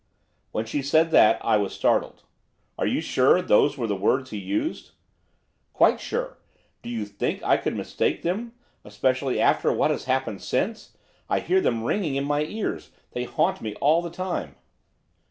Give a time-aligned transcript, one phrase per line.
[0.51, 2.23] When she said that, I was startled.
[2.75, 4.89] 'Are you sure those were the words he used?'
[5.73, 6.39] 'Quite sure.
[6.81, 8.53] Do you think I could mistake them,
[8.83, 10.97] especially after what has happened since?
[11.29, 14.55] I hear them singing in my ears, they haunt me all the time.